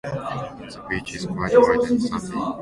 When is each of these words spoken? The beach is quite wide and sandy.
The 0.03 0.83
beach 0.89 1.13
is 1.15 1.27
quite 1.27 1.53
wide 1.61 1.91
and 1.91 2.01
sandy. 2.01 2.39